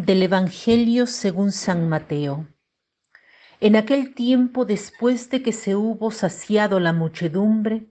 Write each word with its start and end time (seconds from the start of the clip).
Del 0.00 0.22
Evangelio 0.22 1.08
según 1.08 1.50
San 1.50 1.88
Mateo. 1.88 2.46
En 3.58 3.74
aquel 3.74 4.14
tiempo, 4.14 4.64
después 4.64 5.28
de 5.28 5.42
que 5.42 5.52
se 5.52 5.74
hubo 5.74 6.12
saciado 6.12 6.78
la 6.78 6.92
muchedumbre, 6.92 7.90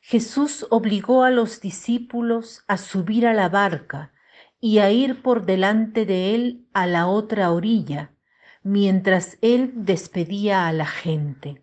Jesús 0.00 0.66
obligó 0.70 1.22
a 1.22 1.30
los 1.30 1.60
discípulos 1.60 2.64
a 2.66 2.76
subir 2.76 3.28
a 3.28 3.32
la 3.32 3.48
barca 3.48 4.12
y 4.58 4.78
a 4.78 4.90
ir 4.90 5.22
por 5.22 5.46
delante 5.46 6.04
de 6.04 6.34
él 6.34 6.66
a 6.72 6.88
la 6.88 7.06
otra 7.06 7.52
orilla, 7.52 8.10
mientras 8.64 9.38
él 9.40 9.70
despedía 9.76 10.66
a 10.66 10.72
la 10.72 10.86
gente. 10.86 11.62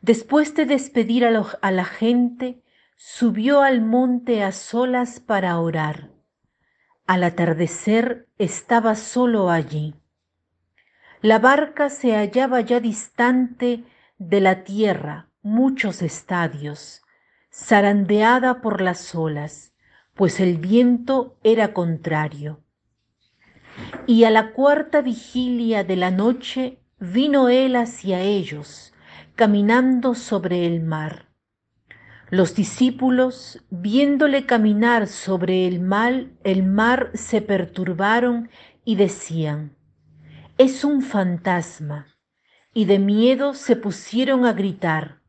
Después 0.00 0.56
de 0.56 0.66
despedir 0.66 1.24
a, 1.24 1.70
la 1.70 1.84
gente, 1.84 2.64
subió 2.96 3.62
al 3.62 3.80
monte 3.80 4.42
a 4.42 4.50
solas 4.50 5.20
para 5.20 5.56
orar. 5.60 6.11
Al 7.06 7.24
atardecer 7.24 8.28
estaba 8.38 8.94
solo 8.94 9.50
allí. 9.50 9.94
La 11.20 11.38
barca 11.38 11.90
se 11.90 12.16
hallaba 12.16 12.60
ya 12.60 12.80
distante 12.80 13.84
de 14.18 14.40
la 14.40 14.64
tierra 14.64 15.28
muchos 15.42 16.02
estadios, 16.02 17.02
zarandeada 17.52 18.62
por 18.62 18.80
las 18.80 19.14
olas, 19.14 19.74
pues 20.14 20.40
el 20.40 20.56
viento 20.56 21.36
era 21.42 21.72
contrario. 21.72 22.60
Y 24.06 24.24
a 24.24 24.30
la 24.30 24.52
cuarta 24.52 25.00
vigilia 25.00 25.84
de 25.84 25.96
la 25.96 26.10
noche 26.10 26.78
vino 26.98 27.48
él 27.48 27.76
hacia 27.76 28.20
ellos, 28.20 28.94
caminando 29.34 30.14
sobre 30.14 30.66
el 30.66 30.80
mar. 30.80 31.31
Los 32.32 32.54
discípulos, 32.54 33.62
viéndole 33.68 34.46
caminar 34.46 35.06
sobre 35.06 35.68
el 35.68 35.80
mar, 35.80 36.28
el 36.44 36.62
mar 36.62 37.10
se 37.12 37.42
perturbaron 37.42 38.48
y 38.86 38.96
decían, 38.96 39.76
es 40.56 40.82
un 40.82 41.02
fantasma, 41.02 42.06
y 42.72 42.86
de 42.86 42.98
miedo 42.98 43.52
se 43.52 43.76
pusieron 43.76 44.46
a 44.46 44.54
gritar. 44.54 45.20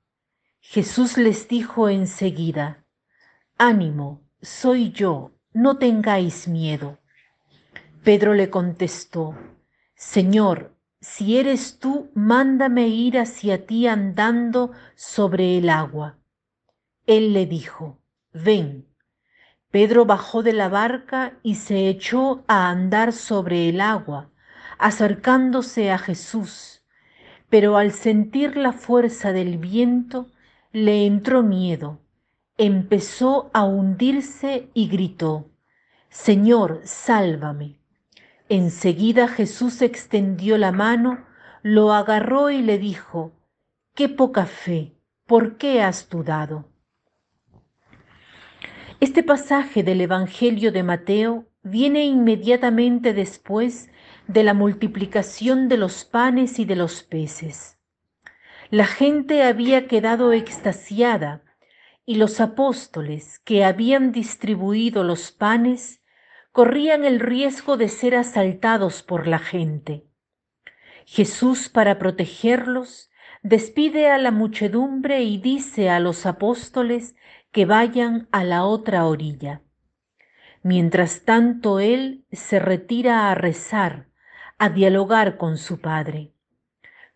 Jesús 0.62 1.18
les 1.18 1.50
dijo 1.50 1.90
enseguida, 1.90 2.86
ánimo, 3.58 4.22
soy 4.42 4.94
yo, 4.94 5.34
no 5.52 5.76
tengáis 5.76 6.48
miedo. 6.48 7.00
Pedro 8.06 8.34
le 8.34 8.50
contestó, 8.50 9.38
Señor, 9.94 10.74
si 11.02 11.38
eres 11.38 11.80
tú, 11.80 12.12
mándame 12.14 12.88
ir 12.88 13.20
hacia 13.20 13.66
ti 13.66 13.88
andando 13.88 14.72
sobre 14.96 15.58
el 15.58 15.70
agua. 15.70 16.18
Él 17.06 17.34
le 17.34 17.46
dijo, 17.46 18.00
ven. 18.32 18.88
Pedro 19.72 20.06
bajó 20.06 20.44
de 20.44 20.54
la 20.54 20.70
barca 20.70 21.34
y 21.44 21.56
se 21.56 21.90
echó 21.90 22.44
a 22.48 22.70
andar 22.70 23.12
sobre 23.12 23.68
el 23.68 23.82
agua, 23.82 24.30
acercándose 24.78 25.92
a 25.92 25.98
Jesús, 25.98 26.84
pero 27.50 27.78
al 27.78 27.92
sentir 27.92 28.56
la 28.56 28.72
fuerza 28.72 29.34
del 29.34 29.58
viento, 29.58 30.30
le 30.72 31.06
entró 31.06 31.44
miedo, 31.44 32.00
empezó 32.58 33.50
a 33.54 33.64
hundirse 33.64 34.70
y 34.74 34.88
gritó, 34.88 35.50
Señor, 36.10 36.82
sálvame. 36.84 37.80
Enseguida 38.50 39.28
Jesús 39.28 39.82
extendió 39.82 40.58
la 40.58 40.72
mano, 40.72 41.26
lo 41.64 41.94
agarró 41.94 42.50
y 42.52 42.62
le 42.62 42.78
dijo, 42.78 43.34
Qué 43.96 44.10
poca 44.10 44.46
fe, 44.46 44.96
¿por 45.26 45.58
qué 45.58 45.82
has 45.82 46.10
dudado? 46.10 46.73
Este 49.04 49.22
pasaje 49.22 49.84
del 49.84 50.00
Evangelio 50.00 50.72
de 50.72 50.82
Mateo 50.82 51.50
viene 51.62 52.06
inmediatamente 52.06 53.14
después 53.14 53.90
de 54.30 54.46
la 54.46 54.54
multiplicación 54.54 55.68
de 55.68 55.76
los 55.76 56.06
panes 56.06 56.58
y 56.58 56.64
de 56.64 56.78
los 56.78 57.04
peces. 57.04 57.78
La 58.70 58.86
gente 58.86 59.44
había 59.44 59.88
quedado 59.88 60.32
extasiada 60.32 61.44
y 62.06 62.16
los 62.16 62.40
apóstoles 62.40 63.40
que 63.40 63.66
habían 63.66 64.14
distribuido 64.14 65.04
los 65.04 65.34
panes 65.34 66.02
corrían 66.54 67.04
el 67.04 67.20
riesgo 67.20 67.76
de 67.76 67.90
ser 67.90 68.16
asaltados 68.16 69.04
por 69.04 69.28
la 69.28 69.40
gente. 69.40 70.06
Jesús, 71.06 71.68
para 71.68 72.00
protegerlos, 72.00 73.12
despide 73.42 74.10
a 74.10 74.18
la 74.18 74.32
muchedumbre 74.32 75.24
y 75.24 75.40
dice 75.40 75.90
a 75.90 76.00
los 76.00 76.26
apóstoles 76.26 77.16
que 77.54 77.66
vayan 77.66 78.28
a 78.32 78.44
la 78.44 78.66
otra 78.66 79.06
orilla. 79.06 79.62
Mientras 80.64 81.24
tanto, 81.24 81.80
él 81.80 82.26
se 82.32 82.60
retira 82.60 83.30
a 83.30 83.36
rezar, 83.36 84.10
a 84.58 84.70
dialogar 84.70 85.38
con 85.38 85.58
su 85.58 85.80
Padre. 85.80 86.34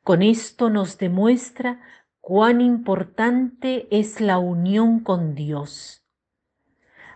Con 0.03 0.22
esto 0.22 0.70
nos 0.70 0.97
demuestra 0.97 1.81
cuán 2.22 2.62
importante 2.62 3.88
es 3.90 4.22
la 4.22 4.38
unión 4.38 5.00
con 5.00 5.34
Dios. 5.34 6.06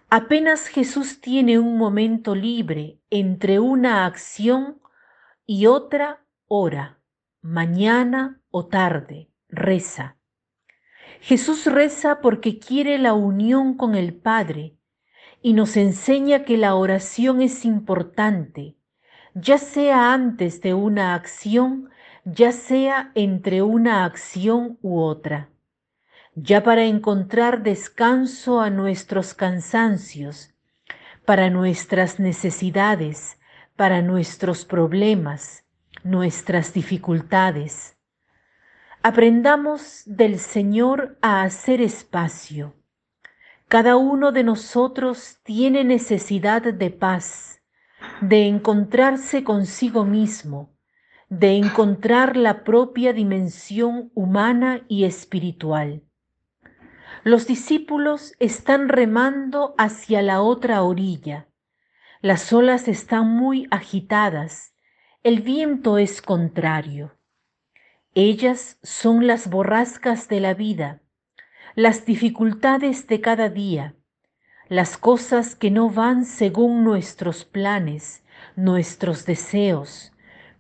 Apenas 0.09 0.67
Jesús 0.67 1.21
tiene 1.21 1.59
un 1.59 1.77
momento 1.77 2.33
libre 2.33 2.99
entre 3.09 3.59
una 3.59 4.05
acción 4.05 4.81
y 5.45 5.67
otra 5.67 6.25
hora, 6.47 6.99
mañana 7.41 8.41
o 8.49 8.65
tarde, 8.65 9.29
reza. 9.47 10.17
Jesús 11.21 11.67
reza 11.67 12.19
porque 12.19 12.57
quiere 12.57 12.97
la 12.97 13.13
unión 13.13 13.75
con 13.75 13.93
el 13.93 14.15
Padre 14.15 14.75
y 15.43 15.53
nos 15.53 15.77
enseña 15.77 16.45
que 16.45 16.57
la 16.57 16.73
oración 16.73 17.43
es 17.43 17.63
importante, 17.63 18.75
ya 19.35 19.59
sea 19.59 20.13
antes 20.13 20.61
de 20.61 20.73
una 20.73 21.13
acción, 21.13 21.91
ya 22.25 22.51
sea 22.51 23.11
entre 23.13 23.61
una 23.61 24.03
acción 24.03 24.79
u 24.81 24.99
otra, 24.99 25.49
ya 26.33 26.63
para 26.63 26.85
encontrar 26.85 27.61
descanso 27.61 28.59
a 28.59 28.71
nuestros 28.71 29.35
cansancios, 29.35 30.55
para 31.23 31.51
nuestras 31.51 32.19
necesidades, 32.19 33.37
para 33.75 34.01
nuestros 34.01 34.65
problemas, 34.65 35.65
nuestras 36.03 36.73
dificultades 36.73 37.95
Aprendamos 39.03 40.03
del 40.05 40.37
Señor 40.37 41.17
a 41.23 41.41
hacer 41.41 41.81
espacio. 41.81 42.75
Cada 43.67 43.95
uno 43.95 44.31
de 44.31 44.43
nosotros 44.43 45.39
tiene 45.41 45.83
necesidad 45.83 46.61
de 46.61 46.91
paz, 46.91 47.63
de 48.21 48.45
encontrarse 48.45 49.43
consigo 49.43 50.05
mismo, 50.05 50.77
de 51.29 51.53
encontrar 51.57 52.37
la 52.37 52.63
propia 52.63 53.11
dimensión 53.11 54.11
humana 54.13 54.85
y 54.87 55.05
espiritual. 55.05 56.03
Los 57.23 57.47
discípulos 57.47 58.35
están 58.37 58.87
remando 58.87 59.73
hacia 59.79 60.21
la 60.21 60.43
otra 60.43 60.83
orilla. 60.83 61.47
Las 62.21 62.53
olas 62.53 62.87
están 62.87 63.29
muy 63.29 63.67
agitadas. 63.71 64.75
El 65.23 65.41
viento 65.41 65.97
es 65.97 66.21
contrario. 66.21 67.17
Ellas 68.13 68.77
son 68.83 69.25
las 69.25 69.49
borrascas 69.49 70.27
de 70.27 70.41
la 70.41 70.53
vida, 70.53 71.01
las 71.75 72.05
dificultades 72.05 73.07
de 73.07 73.21
cada 73.21 73.47
día, 73.47 73.95
las 74.67 74.97
cosas 74.97 75.55
que 75.55 75.71
no 75.71 75.89
van 75.89 76.25
según 76.25 76.83
nuestros 76.83 77.45
planes, 77.45 78.25
nuestros 78.57 79.25
deseos, 79.25 80.11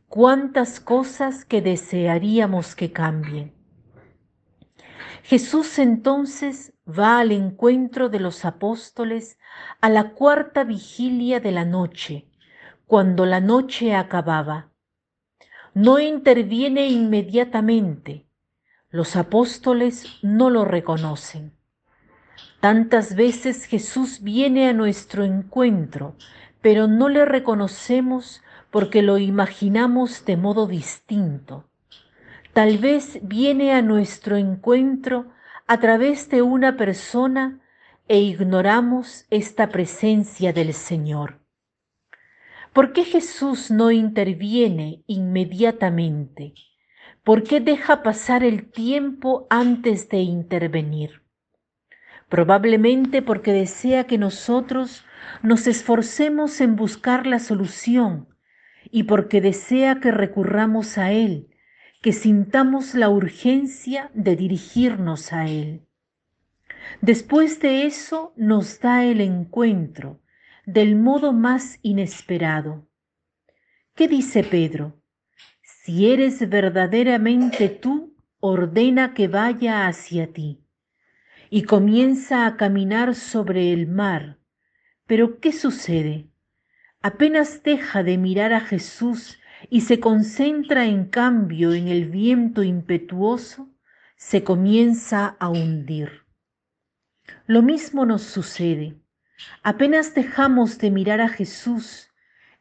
cuántas 0.07 0.79
cosas 0.79 1.43
que 1.43 1.61
desearíamos 1.61 2.73
que 2.73 2.93
cambien. 2.93 3.53
Jesús 5.23 5.77
entonces 5.77 6.73
va 6.87 7.19
al 7.19 7.33
encuentro 7.33 8.07
de 8.07 8.21
los 8.21 8.45
apóstoles 8.45 9.37
a 9.81 9.89
la 9.89 10.11
cuarta 10.11 10.63
vigilia 10.63 11.41
de 11.41 11.51
la 11.51 11.65
noche, 11.65 12.29
cuando 12.87 13.25
la 13.25 13.41
noche 13.41 13.93
acababa 13.93 14.70
no 15.73 15.99
interviene 15.99 16.87
inmediatamente. 16.87 18.25
Los 18.89 19.15
apóstoles 19.15 20.05
no 20.21 20.49
lo 20.49 20.65
reconocen. 20.65 21.53
Tantas 22.59 23.15
veces 23.15 23.65
Jesús 23.65 24.21
viene 24.21 24.67
a 24.67 24.73
nuestro 24.73 25.23
encuentro, 25.23 26.15
pero 26.61 26.87
no 26.87 27.09
le 27.09 27.25
reconocemos 27.25 28.41
porque 28.69 29.01
lo 29.01 29.17
imaginamos 29.17 30.25
de 30.25 30.37
modo 30.37 30.67
distinto. 30.67 31.65
Tal 32.53 32.77
vez 32.77 33.19
viene 33.21 33.73
a 33.73 33.81
nuestro 33.81 34.35
encuentro 34.35 35.31
a 35.67 35.79
través 35.79 36.29
de 36.29 36.41
una 36.41 36.75
persona 36.75 37.61
e 38.09 38.19
ignoramos 38.19 39.25
esta 39.29 39.69
presencia 39.69 40.51
del 40.51 40.73
Señor. 40.73 41.39
¿Por 42.73 42.93
qué 42.93 43.03
Jesús 43.03 43.69
no 43.69 43.91
interviene 43.91 45.03
inmediatamente? 45.05 46.53
¿Por 47.21 47.43
qué 47.43 47.59
deja 47.59 48.01
pasar 48.01 48.45
el 48.45 48.71
tiempo 48.71 49.45
antes 49.49 50.07
de 50.07 50.19
intervenir? 50.19 51.21
Probablemente 52.29 53.21
porque 53.21 53.51
desea 53.51 54.05
que 54.05 54.17
nosotros 54.17 55.03
nos 55.43 55.67
esforcemos 55.67 56.61
en 56.61 56.77
buscar 56.77 57.27
la 57.27 57.39
solución, 57.39 58.29
y 58.89 59.03
porque 59.03 59.41
desea 59.41 59.99
que 59.99 60.11
recurramos 60.11 60.97
a 60.97 61.11
Él, 61.11 61.49
que 62.01 62.13
sintamos 62.13 62.95
la 62.95 63.09
urgencia 63.09 64.11
de 64.13 64.37
dirigirnos 64.37 65.33
a 65.33 65.45
Él. 65.45 65.81
Después 67.01 67.59
de 67.59 67.85
eso 67.85 68.31
nos 68.37 68.79
da 68.79 69.03
el 69.03 69.19
encuentro 69.19 70.21
del 70.65 70.95
modo 70.95 71.33
más 71.33 71.79
inesperado. 71.81 72.87
¿Qué 73.95 74.07
dice 74.07 74.43
Pedro? 74.43 75.01
Si 75.63 76.11
eres 76.11 76.47
verdaderamente 76.47 77.69
tú, 77.69 78.15
ordena 78.39 79.13
que 79.13 79.27
vaya 79.27 79.87
hacia 79.87 80.31
ti. 80.31 80.63
Y 81.49 81.63
comienza 81.63 82.45
a 82.45 82.55
caminar 82.55 83.15
sobre 83.15 83.73
el 83.73 83.87
mar. 83.87 84.39
Pero 85.05 85.39
¿qué 85.39 85.51
sucede? 85.51 86.29
Apenas 87.01 87.63
deja 87.63 88.03
de 88.03 88.17
mirar 88.17 88.53
a 88.53 88.61
Jesús 88.61 89.39
y 89.69 89.81
se 89.81 89.99
concentra 89.99 90.85
en 90.85 91.05
cambio 91.05 91.73
en 91.73 91.87
el 91.87 92.05
viento 92.05 92.63
impetuoso, 92.63 93.69
se 94.15 94.43
comienza 94.43 95.35
a 95.39 95.49
hundir. 95.49 96.25
Lo 97.47 97.61
mismo 97.61 98.05
nos 98.05 98.21
sucede. 98.21 99.01
Apenas 99.63 100.13
dejamos 100.13 100.77
de 100.77 100.91
mirar 100.91 101.21
a 101.21 101.29
Jesús 101.29 102.09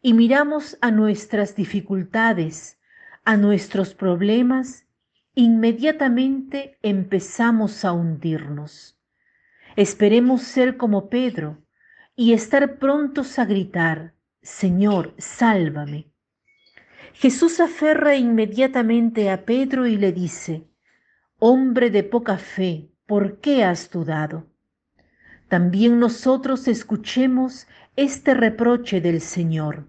y 0.02 0.14
miramos 0.14 0.78
a 0.80 0.90
nuestras 0.90 1.54
dificultades, 1.54 2.78
a 3.24 3.36
nuestros 3.36 3.94
problemas, 3.94 4.86
inmediatamente 5.34 6.78
empezamos 6.82 7.84
a 7.84 7.92
hundirnos. 7.92 8.98
Esperemos 9.76 10.42
ser 10.42 10.76
como 10.76 11.08
Pedro 11.08 11.58
y 12.16 12.32
estar 12.32 12.78
prontos 12.78 13.38
a 13.38 13.44
gritar, 13.44 14.14
Señor, 14.42 15.14
sálvame. 15.18 16.10
Jesús 17.12 17.60
aferra 17.60 18.16
inmediatamente 18.16 19.30
a 19.30 19.44
Pedro 19.44 19.86
y 19.86 19.96
le 19.96 20.12
dice, 20.12 20.66
Hombre 21.38 21.90
de 21.90 22.02
poca 22.02 22.38
fe, 22.38 22.90
¿por 23.06 23.40
qué 23.40 23.64
has 23.64 23.90
dudado? 23.90 24.46
También 25.50 25.98
nosotros 25.98 26.68
escuchemos 26.68 27.66
este 27.96 28.34
reproche 28.34 29.00
del 29.00 29.20
Señor. 29.20 29.88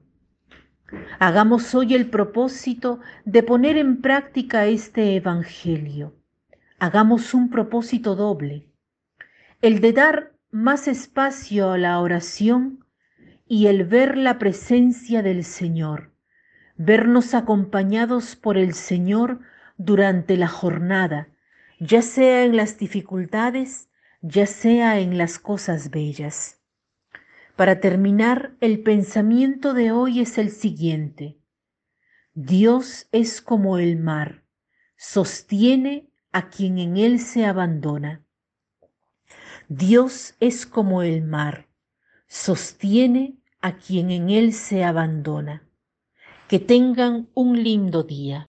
Hagamos 1.19 1.75
hoy 1.75 1.93
el 1.93 2.09
propósito 2.09 2.99
de 3.25 3.43
poner 3.43 3.77
en 3.77 4.01
práctica 4.01 4.65
este 4.65 5.15
Evangelio. 5.15 6.15
Hagamos 6.79 7.35
un 7.35 7.51
propósito 7.51 8.15
doble, 8.15 8.69
el 9.61 9.81
de 9.81 9.93
dar 9.93 10.31
más 10.49 10.87
espacio 10.87 11.69
a 11.69 11.77
la 11.77 11.99
oración 11.99 12.83
y 13.47 13.67
el 13.67 13.83
ver 13.83 14.17
la 14.17 14.39
presencia 14.39 15.21
del 15.21 15.43
Señor, 15.43 16.11
vernos 16.75 17.35
acompañados 17.35 18.35
por 18.35 18.57
el 18.57 18.73
Señor 18.73 19.41
durante 19.77 20.37
la 20.37 20.47
jornada, 20.47 21.27
ya 21.79 22.01
sea 22.01 22.45
en 22.45 22.57
las 22.57 22.79
dificultades, 22.79 23.90
ya 24.21 24.45
sea 24.45 24.99
en 24.99 25.17
las 25.17 25.39
cosas 25.39 25.89
bellas. 25.89 26.61
Para 27.55 27.79
terminar, 27.79 28.55
el 28.61 28.81
pensamiento 28.81 29.73
de 29.73 29.91
hoy 29.91 30.19
es 30.19 30.37
el 30.37 30.51
siguiente. 30.51 31.39
Dios 32.33 33.07
es 33.11 33.41
como 33.41 33.77
el 33.77 33.97
mar, 33.97 34.45
sostiene 34.95 36.09
a 36.31 36.49
quien 36.49 36.77
en 36.77 36.97
él 36.97 37.19
se 37.19 37.45
abandona. 37.45 38.23
Dios 39.67 40.35
es 40.39 40.65
como 40.65 41.01
el 41.01 41.23
mar, 41.23 41.67
sostiene 42.27 43.37
a 43.59 43.77
quien 43.77 44.11
en 44.11 44.29
él 44.29 44.53
se 44.53 44.83
abandona. 44.83 45.67
Que 46.47 46.59
tengan 46.59 47.29
un 47.33 47.63
lindo 47.63 48.03
día. 48.03 48.50